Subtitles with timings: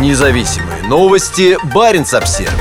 [0.00, 1.56] Независимые новости.
[1.72, 2.52] Барин обсерва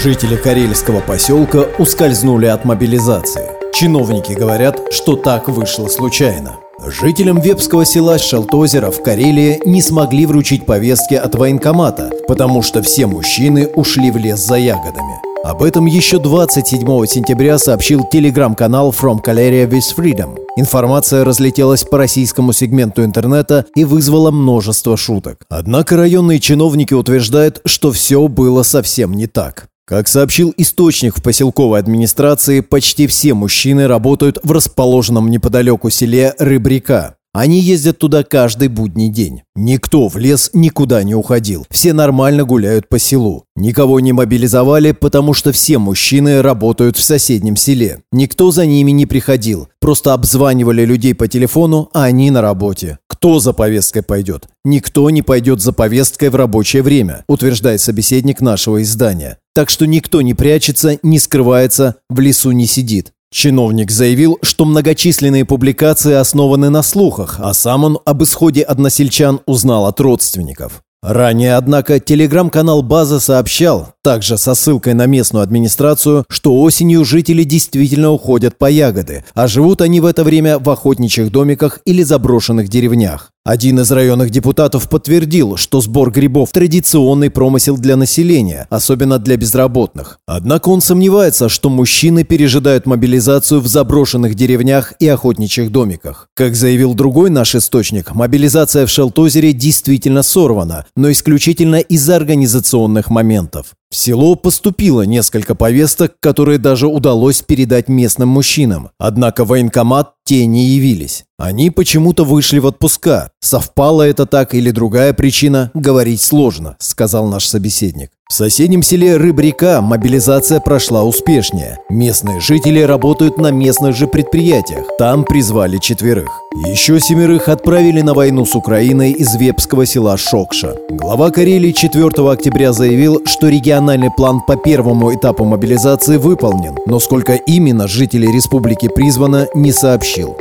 [0.00, 3.50] Жители карельского поселка ускользнули от мобилизации.
[3.74, 6.58] Чиновники говорят, что так вышло случайно.
[6.86, 13.06] Жителям Вепского села Шелтозера в Карелии не смогли вручить повестки от военкомата, потому что все
[13.06, 15.33] мужчины ушли в лес за ягодами.
[15.44, 20.38] Об этом еще 27 сентября сообщил телеграм-канал From Caleria with Freedom.
[20.56, 25.44] Информация разлетелась по российскому сегменту интернета и вызвала множество шуток.
[25.50, 29.68] Однако районные чиновники утверждают, что все было совсем не так.
[29.86, 37.16] Как сообщил источник в поселковой администрации, почти все мужчины работают в расположенном неподалеку селе Рыбрика.
[37.34, 39.42] Они ездят туда каждый будний день.
[39.56, 41.66] Никто в лес никуда не уходил.
[41.68, 43.42] Все нормально гуляют по селу.
[43.56, 48.02] Никого не мобилизовали, потому что все мужчины работают в соседнем селе.
[48.12, 49.68] Никто за ними не приходил.
[49.80, 52.98] Просто обзванивали людей по телефону, а они на работе.
[53.08, 54.46] Кто за повесткой пойдет?
[54.64, 59.38] Никто не пойдет за повесткой в рабочее время, утверждает собеседник нашего издания.
[59.54, 63.12] Так что никто не прячется, не скрывается, в лесу не сидит.
[63.34, 69.86] Чиновник заявил, что многочисленные публикации основаны на слухах, а сам он об исходе односельчан узнал
[69.86, 70.82] от родственников.
[71.02, 78.12] Ранее, однако, телеграм-канал «База» сообщал, также со ссылкой на местную администрацию, что осенью жители действительно
[78.12, 83.33] уходят по ягоды, а живут они в это время в охотничьих домиках или заброшенных деревнях.
[83.46, 90.18] Один из районных депутатов подтвердил, что сбор грибов– традиционный промысел для населения, особенно для безработных.
[90.26, 96.28] Однако он сомневается, что мужчины пережидают мобилизацию в заброшенных деревнях и охотничьих домиках.
[96.34, 103.74] Как заявил другой наш источник, мобилизация в Шелтозере действительно сорвана, но исключительно из-за организационных моментов.
[103.94, 108.90] В село поступило несколько повесток, которые даже удалось передать местным мужчинам.
[108.98, 111.26] Однако военкомат те не явились.
[111.38, 113.30] Они почему-то вышли в отпуска.
[113.38, 118.10] Совпало это так или другая причина, говорить сложно, сказал наш собеседник.
[118.30, 121.78] В соседнем селе Рыбрика мобилизация прошла успешнее.
[121.90, 124.86] Местные жители работают на местных же предприятиях.
[124.98, 126.30] Там призвали четверых.
[126.66, 130.74] Еще семерых отправили на войну с Украиной из вепского села Шокша.
[130.88, 137.34] Глава Карелии 4 октября заявил, что региональный план по первому этапу мобилизации выполнен, но сколько
[137.34, 140.34] именно жителей республики призвано, не сообщил.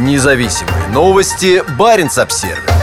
[0.00, 1.62] Независимые новости.
[1.78, 2.75] Барин обсервис